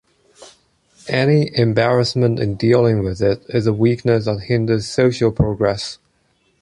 [1.07, 5.99] Any embarrassment in dealing with it is a weakness that hinders social progress.